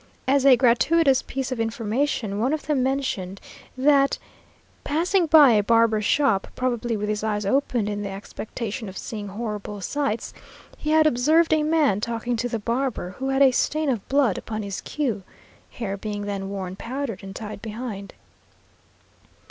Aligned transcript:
As 0.27 0.47
a 0.47 0.57
gratuitous 0.57 1.21
piece 1.21 1.51
of 1.51 1.59
information, 1.59 2.39
one 2.39 2.53
of 2.53 2.65
them 2.65 2.81
mentioned, 2.81 3.39
that, 3.77 4.17
passing 4.83 5.27
by 5.27 5.51
a 5.51 5.61
barber's 5.61 6.05
shop 6.05 6.47
(probably 6.55 6.97
with 6.97 7.07
his 7.07 7.23
eyes 7.23 7.45
opened 7.45 7.87
wide 7.87 7.93
in 7.93 8.01
the 8.01 8.09
expectation 8.09 8.89
of 8.89 8.97
seeing 8.97 9.27
horrible 9.27 9.79
sights), 9.79 10.33
he 10.75 10.89
had 10.89 11.05
observed 11.05 11.53
a 11.53 11.61
man 11.61 12.01
talking 12.01 12.35
to 12.37 12.49
the 12.49 12.57
barber, 12.57 13.11
who 13.19 13.29
had 13.29 13.43
a 13.43 13.51
stain 13.51 13.89
of 13.89 14.09
blood 14.09 14.39
upon 14.39 14.63
his 14.63 14.81
queue 14.81 15.21
(hair 15.69 15.97
being 15.97 16.23
then 16.23 16.49
worn 16.49 16.75
powdered 16.75 17.21
and 17.21 17.35
tied 17.35 17.61
behind). 17.61 18.15